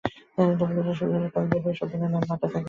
তবে 0.57 0.73
রোজা 0.77 0.93
শুরু 0.99 1.11
হলে 1.15 1.27
কয়েক 1.33 1.47
দফা 1.51 1.69
এসব 1.71 1.87
পণ্যের 1.91 2.11
দাম 2.13 2.21
বাড়তেই 2.21 2.39
থাকবে। 2.43 2.59